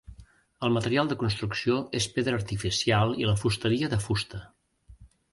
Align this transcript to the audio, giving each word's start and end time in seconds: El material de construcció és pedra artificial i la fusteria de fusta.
El 0.67 0.71
material 0.75 1.09
de 1.09 1.17
construcció 1.23 1.75
és 1.99 2.07
pedra 2.15 2.33
artificial 2.39 3.13
i 3.25 3.27
la 3.27 3.35
fusteria 3.43 3.91
de 3.93 4.01
fusta. 4.07 4.41